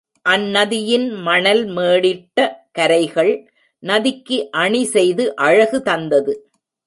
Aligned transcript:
அந் 0.25 0.45
நதியில் 0.49 1.05
மணல் 1.19 1.61
மேடிட்ட 1.67 2.37
கரைகள் 2.71 3.31
நதிக்கு 3.83 4.49
அணி 4.51 4.83
செய்து 4.85 5.35
அழகு 5.35 5.81
தந்தது. 5.81 6.33